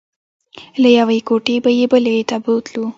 له 0.81 0.89
یوې 0.99 1.19
کوټې 1.27 1.55
به 1.63 1.71
یې 1.79 1.85
بلې 1.91 2.15
ته 2.29 2.37
بوتلو. 2.43 2.85